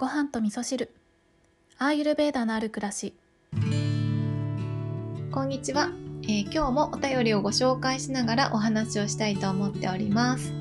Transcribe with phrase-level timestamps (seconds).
[0.00, 0.90] ご飯と味噌汁
[1.76, 3.12] アーユルベーダのある暮らし
[5.30, 5.90] こんにちは、
[6.22, 10.54] えー今日もお便りをご紹介しながらお話をしたいと思っております。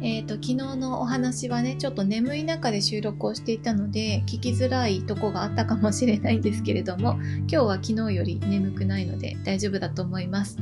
[0.00, 10.56] えーと昨日のお話はねちょっと眠い中で収録をしていたので聞きづらいとこがあったかもしれないんですけれども今日は昨日より眠くないので大丈夫だと思います。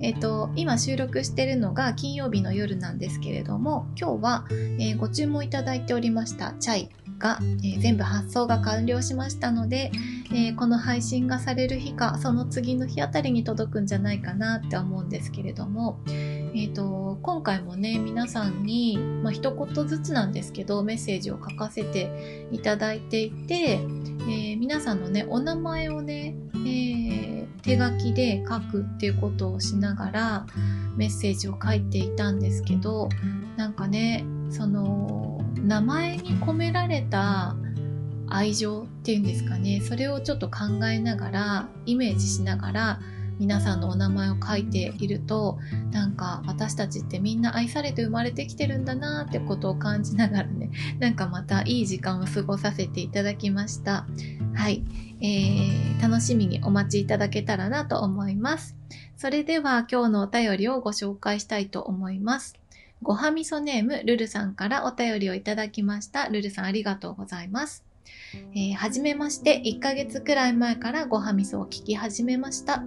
[0.00, 6.88] えっ、と今収録してるのが金曜日の夜なんですけれども今日は、えーご注文いただいておりましたチャイ
[7.18, 9.90] が、えー全部発送が完了しましたので、
[10.30, 27.24] えーこの配信がされる日かその次の日あたりに届くんじゃないかなって思うんですけれども、えー、と今回もね皆さんに、まあ一言ずつなんですけどメッセージを書かせていただいていて、えー皆さんのねお名前をね、えー
[27.64, 30.46] 手書きで書くっていうことをしながら
[30.96, 33.08] メッセージを書いていたんですけど
[33.56, 37.56] なんかねその名前に込められた
[38.28, 39.80] 愛情っていうんですかね。
[39.80, 43.00] それをちょっと考えながらイメージしながら
[43.38, 45.58] 皆さんのお名前を書いていると
[45.90, 50.70] なんか私たちってみんな愛されて生まれてきてるんだなってことを感じながらね
[51.00, 54.06] なんかまたいい時間を過ごさせていただきました。
[54.54, 54.84] はい、
[55.20, 58.76] えー、楽しみにお待ちいただけたらなと思います。
[59.16, 62.63] それでは今日のお便りをご紹介したいと思います。
[63.02, 66.28] ごはみそネームルルさんからお便りをいただきました。
[66.28, 67.84] ルルさんありがとうございます。
[68.54, 69.62] えーはじめまして。
[69.62, 72.82] 1ヶ月くらい前からごはみそを聞き始めました。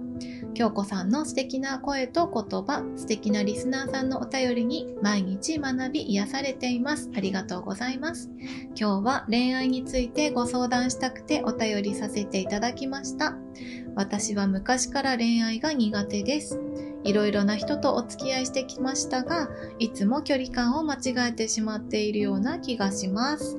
[0.54, 7.10] 京子さんの素敵な声と言葉素敵なリスナーさんのお便りに毎日学び癒されています。
[7.14, 8.30] ありがとうございます。
[8.74, 13.36] 今日は恋愛についてご相談したくてお便りさせていただきました。
[13.94, 16.60] 私は昔から恋愛が苦手です。
[17.08, 23.56] いろいろな人とお付き合いしてきましたがいつも距離感を間違えてしまっているような気がします。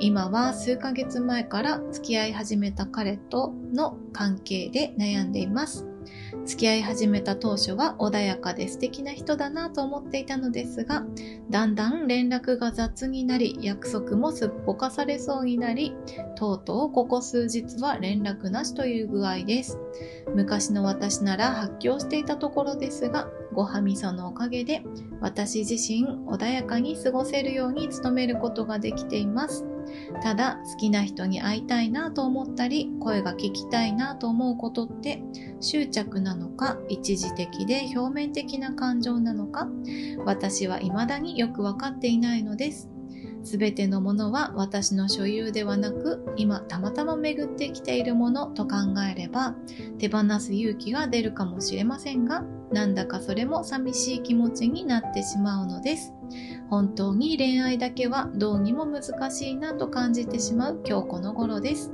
[0.00, 5.89] 今は数ヶ月前から付き合い始めた彼との関係で悩んでいます。
[6.46, 11.04] 付き合い始めた当初は穏やかで素敵な人だなと思っていたのですが
[11.50, 15.94] だんだん連絡が雑になり約束もすっぽかされそうになり
[16.36, 19.78] とうとうここ数日は連絡なしという具合です。
[20.34, 24.82] 昔の私なら発狂していたところですがごはみそのおかげで
[25.20, 29.64] 私自身穏やかに過ごせるように努めることができています。
[30.22, 35.22] ただ好きな人に会いたいなと思ったり声が聞きたいなと思うことって
[35.60, 39.68] 執着なのか一時的で表面的な感情なのか
[40.24, 42.90] 私は未だによく分かっていないのです。
[43.42, 48.76] 全てのものは私の所有ではなく今たまたま巡ってきているものと考
[49.10, 49.54] えれば
[49.98, 56.14] 手放す勇気が出るかもしれませんがなんだかそれも寂しい気持ちになってしまうのです。
[56.68, 61.92] 本当に恋愛だけはどうにも難しいなと感じてしまう今日この頃です。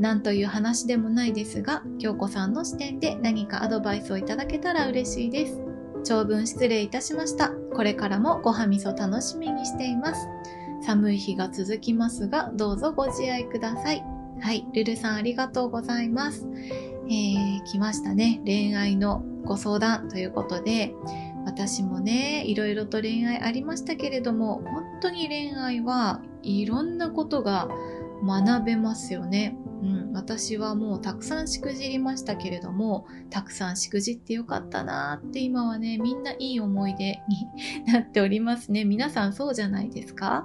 [0.00, 5.60] なんという話でもないですが京子さんの視点で何かアドバイスをいただけたら嬉しいです。
[6.04, 7.50] 長文失礼いたしました。
[7.74, 10.28] これからもごはみそ楽しみにしています。
[10.82, 14.04] 寒い日が続きますがどうぞご自愛ください。
[14.40, 16.46] はいルルさんありがとうございます。
[17.08, 18.40] えー、来ましたね。
[18.44, 20.94] 恋愛のご相談ということで
[21.44, 27.68] 私もねいろいろと恋愛ありましたけれども本当に恋愛はいろんなことが
[28.24, 29.56] 学べますよね。
[29.82, 37.46] うん、私はもうたくさんしくじりましたけれどもたくさんしくじってよかったなーって今はねみんないい思い出に
[37.86, 38.84] なっておりますね。
[38.84, 40.44] 皆さんそうじゃないですか？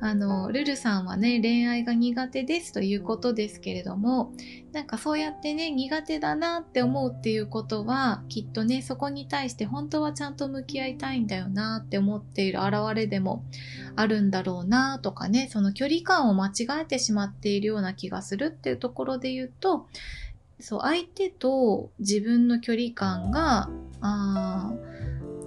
[0.00, 4.32] あのルルさんはね恋愛が苦手ですということですけれども
[4.72, 13.44] なんかそうやってね苦手だなって思うっていうことはきっとねそこに対して本当はちゃんと向き合いたいんだよなって思っている現れでも
[13.96, 19.86] あるんだろうなとかねその距離感を間違えてしまっているような気がするっていうところころで言うと
[20.60, 23.70] そう相手と自分の距離感が
[24.00, 24.72] あ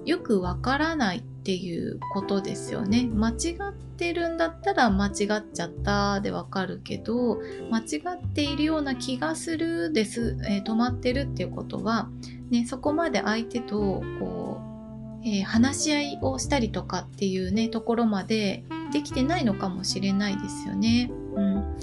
[0.06, 5.12] よくわからないっていうことですよね間違ってるんだったら間違っ
[5.54, 12.08] ちゃったでわかるけど間違っているような気がするです、えー止まってるっていうことは、
[12.50, 14.62] ね、そこまで相手とこ
[15.24, 18.64] う、えー話し合いをしたりとかっていうねところまで
[18.94, 21.12] できてないのかもしれないですよね。
[21.36, 21.78] うん、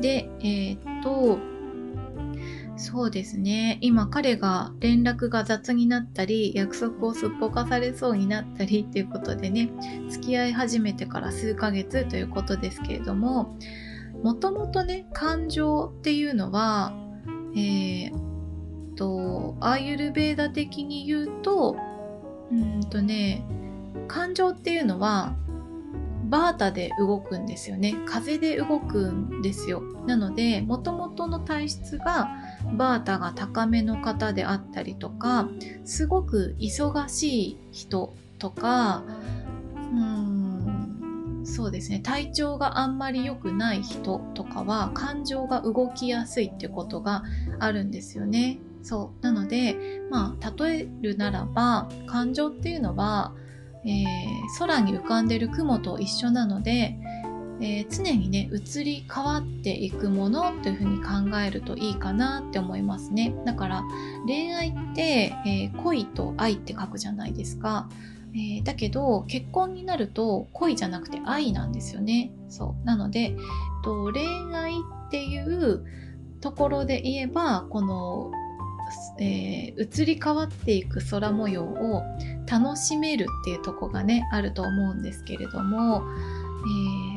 [0.00, 1.38] でえーっと
[2.76, 3.78] そうですね。
[3.80, 9.70] 今彼が連絡が雑になったり約束をすっぽかされそうになったりっていうことでね
[10.08, 13.56] 付き合い始めてから数ヶ月ということですけれども
[14.22, 16.92] もともとね感情っていうのは
[17.54, 21.76] えーっとアーユルベーダ的に言うと
[22.50, 23.44] うんとね
[24.08, 25.36] 感情っていうのは
[26.32, 27.94] バータで動くんですよね。
[28.06, 29.82] 風で動くんですよ。
[30.06, 32.30] なのでもともとの体質が
[32.72, 35.50] バータが高めの方であったりとか
[35.84, 39.02] すごく忙しい人とか
[39.76, 42.00] うんそうですね。
[42.00, 47.24] 体調があんまり良くない人とかは感情が動きやすいってことが
[47.58, 48.58] あるんですよね。
[48.82, 49.22] そう。
[49.22, 53.34] なのでまあ例えるならば感情っていうのは、
[53.84, 54.04] えー、
[54.58, 56.96] 空に浮かんでる雲と一緒なので
[57.62, 63.34] えー、常にね移り変わっていくものというふうに考えるといいかなって思いますね。
[63.46, 63.84] だから
[64.26, 67.88] 恋愛って、えー、恋と愛って書くじゃないですか、
[68.34, 72.32] えー、だけど結婚になると恋じゃなくて愛なんですよね。
[72.48, 72.84] そう。
[72.84, 73.36] なので
[73.84, 74.26] と恋
[74.56, 75.84] 愛っていう
[76.40, 78.32] ところで言えばこの
[79.18, 82.02] え、移り変わっていく空模様を
[82.52, 86.02] 楽しめるっていうとこがねあると思うんですけれども、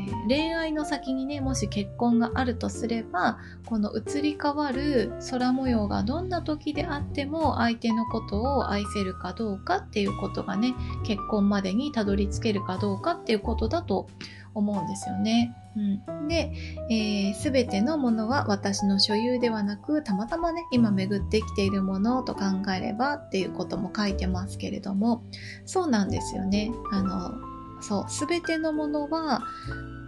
[0.07, 10.73] えー、恋愛の先にねもし結婚があるとすればこの移り変わる空模様がどんな時であっても相手のことを愛せるかどうかっていうことがね
[11.03, 14.07] 結婚までにたどり着けるかどうかっていうことだと
[14.55, 15.55] 思うんですよね。
[15.75, 16.51] うん、で、
[16.89, 22.41] えー、全てのものは私の所有ではなくたまたまね今巡ってきているものと考
[22.75, 25.21] えればっていうことも書いてますけれども
[25.65, 26.71] そうなんですよね。
[26.91, 27.33] あの
[27.81, 29.41] そう全てのものは、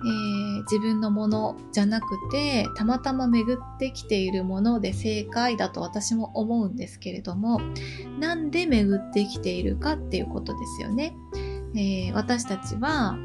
[0.06, 7.60] えー、自分のものじゃなくてたまたま巡ってきているもので正解だと私も思うんですけれども
[8.20, 11.14] なんで巡ってきているかっていうことですよね。
[11.76, 13.18] えー、私たちは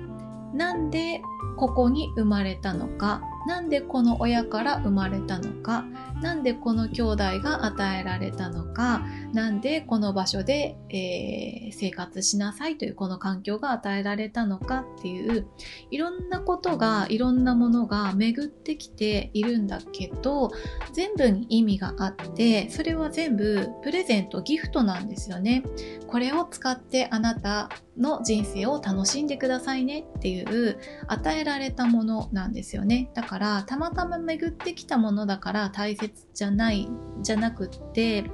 [0.53, 1.23] なんで
[1.57, 3.23] ここに生まれたのか。
[3.47, 5.85] なんでこの親から生まれたのか？
[6.21, 9.05] なんでこの兄弟が与えられたのか？
[9.33, 14.85] なんでこの場所で、えー、生活しなさいというこの環境が与えられたのか？
[14.99, 15.47] っていう
[15.91, 20.51] いろんなことがいろんなものが巡ってきているんだけど
[20.93, 25.65] 全部に意味があってそれは全部プレゼントギフトなんですよね。
[26.07, 30.79] これを使ってあなたの人生を楽しんでくださいねっていう
[31.09, 33.11] 与えられたものなんですよね。
[33.15, 36.87] だからからたまたま巡ってきたものだから大切じゃない
[37.23, 38.25] じゃなくって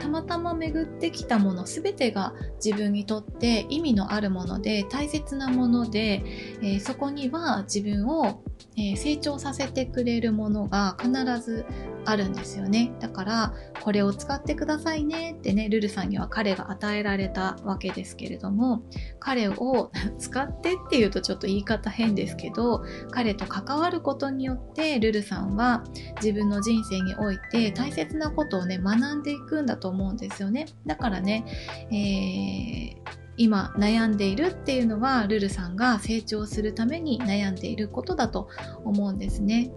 [0.00, 2.34] たまたま巡ってきたもの全てが
[2.64, 6.22] 自分にとって意味のあるもので大切なもので、
[6.62, 8.44] えー、そこには自分を、
[8.76, 11.10] え、成長させてくれるものが必
[11.40, 11.66] ず
[12.04, 12.92] あるんですよね。
[13.00, 15.36] だからこれを使ってくださいね。
[15.38, 18.82] ってねルルさんには彼が与えられたわけですけれども
[19.18, 25.84] 彼を 使ってっていうとちょっと言い方変ですけど彼と関わることによってルルさんは
[26.22, 30.66] 自分の人生において大切なことをね学んでいくんだと思うんですよね。
[30.86, 31.44] だからね、
[31.90, 38.48] えー今悩んでいるっていうのはルルさんが成長するために悩んでいることだと
[38.84, 39.72] 思うんですね。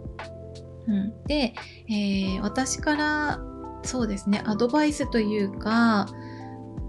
[0.87, 1.53] うん、で、
[1.89, 3.39] えー、私から
[3.83, 6.07] そうですねアドバイスというか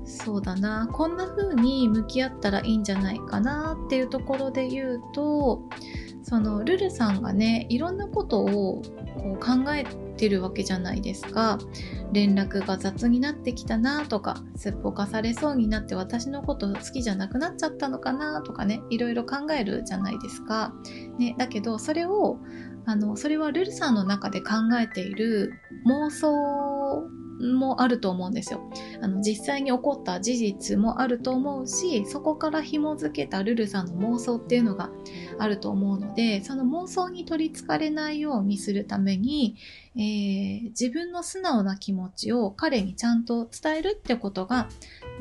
[0.05, 5.62] そうだなこんな風に向き合ったらいいんじゃないかなっていうところで言うと
[6.23, 8.83] そのルルさんがねいろんなことを
[9.17, 9.85] こう考え
[10.17, 11.59] てるわけじゃないですか。
[12.12, 20.73] 連絡が雑になってきたなとかすっぽかされそうになって私のこと好きじゃなくなっちゃったのかなとかねいろいろ考えるじゃないですか、
[21.19, 22.39] ね、だけどそれを
[22.88, 25.52] あのそれはルルさんの中で考えている
[25.87, 27.07] 妄想
[27.38, 28.62] もあると思うんですよ
[29.02, 34.90] あの実際に起こった事実もあると思うしそこから紐づけたルルさんの妄想っていうのが
[35.38, 39.57] あると思うのでその妄想に取りつかれないようにするために、
[39.95, 44.66] えー、自分の素直な気持ちを彼にちゃんと伝えるってことが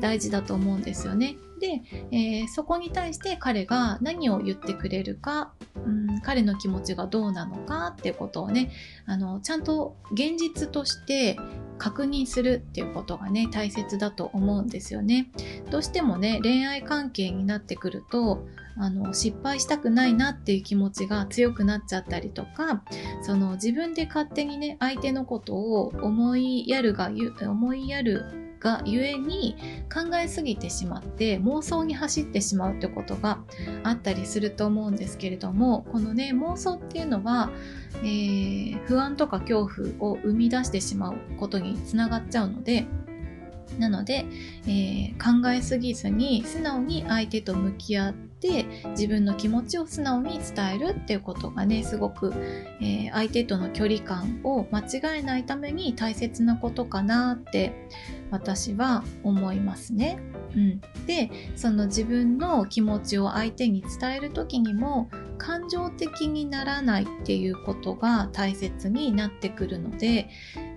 [0.00, 1.36] 大事だと思うんですよね。
[1.58, 8.70] で、えー、そこに対して彼が何を言ってくれるか、うん、彼の気持ちがどうなのかっていうことをね
[9.06, 11.38] あのちゃんと現実として
[11.78, 15.30] 確認するっていうことがね大切だと思うんですよね。
[15.70, 18.46] どうしてもね恋愛関係になってくると
[18.76, 22.82] あの失敗したくないなっていう気持ちが強くなっちゃったりとか
[23.22, 27.10] その自分で勝手にね相手のことを思いやるが
[27.42, 29.56] 思いやるがゆえに
[29.92, 33.38] 考えすぎてしまって妄想に走ってしまうってことが
[33.84, 37.50] あったりすると思うんですけれどもこのね妄想っていうのは、
[37.96, 42.86] えー、不安とか恐怖を生み出してしまうことにつながっちゃうので
[43.78, 44.24] なので、
[44.66, 52.32] えー、考えすぎずに素直に相手と向き合ってって自分の気持ちを素直に伝えるっていうことがねすごく、
[52.80, 57.88] えー、相手との距離感を間違えないために大切なことかなって
[58.30, 60.18] 私は思いますね。
[60.54, 70.28] うん、でその自分の気持ちを相手に伝える時にも感情的にならないっていうことが大切になってくるので、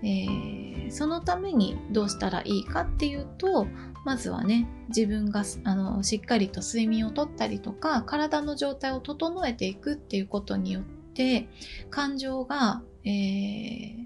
[0.03, 3.67] えー、そのためにどうしたらいいかっていうと
[4.05, 11.47] まずはね自分があのしっかりと睡眠をとったりとか体の状態を整えていくっていうことによって
[11.89, 14.05] 感情が、えー、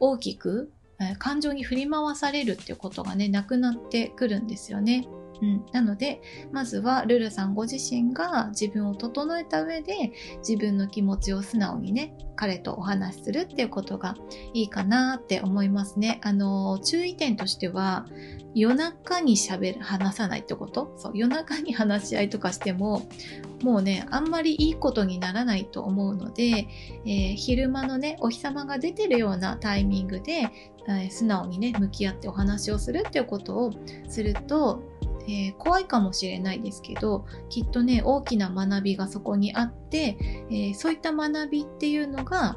[0.00, 0.72] 大きく
[1.18, 5.06] 感情に振り回されるっていうことがねなくなってくるんですよね。
[5.40, 6.20] うん、なので
[6.52, 14.16] まずはルルさんご自身が自分を整えた上で自分の気持ちを素直にね彼とお話しするっていうことが
[14.52, 16.20] いいかなって思いますね。
[16.22, 18.06] あの注意点としては
[18.54, 20.92] 夜中に喋る話さないってこと？
[20.96, 23.08] そう夜中に話し合いとかしても
[23.62, 26.68] もうねあんまりいいことにならないと思うので、
[27.04, 30.48] えー、昼間のねお日様が出てるようなタイミングで、
[30.88, 33.72] えー、素直にね向き合ってお話をするっていうことを
[34.08, 34.82] すると
[35.28, 40.16] えー、怖いかもしれないですけどきっとね大きな学びがそこにあって、
[40.50, 42.56] えー、そういった学びっていうのが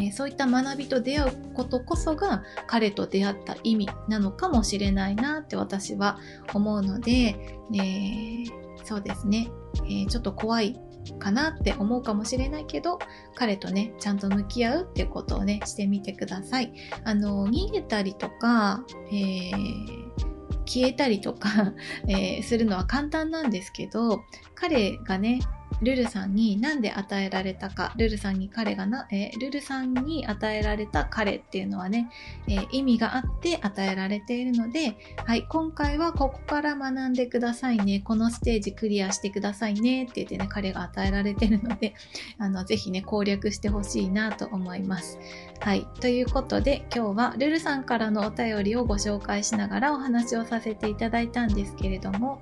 [0.00, 6.18] えそういった学びと出会うことこそが彼と出会った意味なのかもしれないなって私は
[6.52, 7.36] 思うので、
[7.74, 8.44] え、
[8.84, 9.48] そうですね、
[9.88, 10.78] え、ちょっと怖い
[11.18, 12.98] かなって思うかもしれないけど
[13.34, 16.72] 彼とねちゃんと向き合うっていうことをねしてみてください。
[17.04, 20.35] あの逃げたりとか、えー
[20.66, 21.72] 消えたりとか
[22.08, 25.40] えー、するのは簡単なんですけど彼がね
[25.82, 32.10] ルルさんに何で与えられたか、ルルさんに彼がな、えー、ルルさんに与えられた彼っていうのはね、
[32.48, 41.94] えー、意味があって与えられているので、はい、今回はここから学んでくださいね、このステージクリアしてくださいねって言ってね、彼が与えられてるので、
[42.38, 45.18] あの、ぜひね、攻略してほしいなと思います。
[45.60, 52.40] はい、ということで今日はルルさんからのお便りをご紹介しながらお話をさせていただいたんですけれども、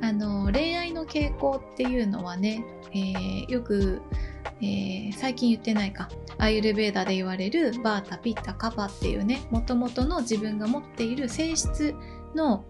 [0.00, 4.00] あの、恋愛の傾向っていうのはね、えー、よく、
[4.60, 6.08] えー、最近言ってないか。
[6.38, 11.94] アイルベーダで言われるバータピッタカパっていうねもともとの自分が持っている性質
[12.34, 12.64] の、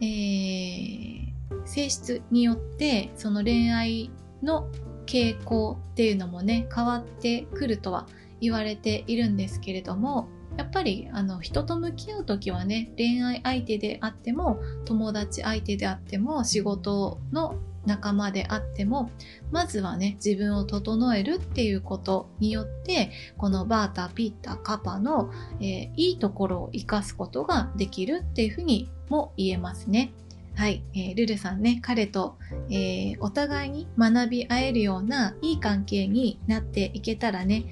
[0.00, 1.30] えー、
[1.64, 4.10] 性質によってその恋愛
[4.42, 4.68] の
[5.06, 8.06] 傾向っていうのもね変わってくるとは
[8.40, 19.10] 言われているんですけれどもやっぱりあの人と向き合う時はね恋愛相手であっても友達相手であっても仕事の仲間であっても
[19.50, 30.12] まずはね自分を整えるっていうことによってこのバータピッタカパの、えー、いいところを生かすことができるっていうふうにも言えますね。
[30.54, 32.36] はい、えー、ルルさんね彼と、
[32.68, 37.64] えー、お互いに学び合えるようないい関係になっていけたらね、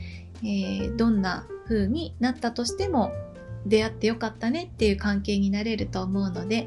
[0.42, 3.12] えー、どんな風になったとしても
[3.66, 6.66] 出会ってよかったねっていう関係になれると思うので、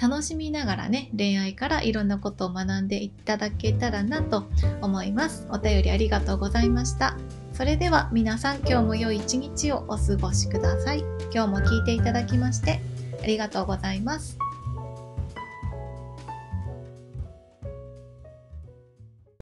[0.00, 4.44] 楽しみながらね、恋愛からいろんなことを学んでいただけたらなと
[4.80, 5.46] 思います。
[5.50, 7.16] お便りありがとうございました。
[7.52, 11.00] それでは皆さん今日も良い一日をお過ごしください。
[11.32, 12.80] 今日も聞いていただきまして
[13.22, 14.43] ありがとうございます。